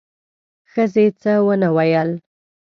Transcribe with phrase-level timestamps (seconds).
[0.71, 2.09] ښځې څه ونه ویل: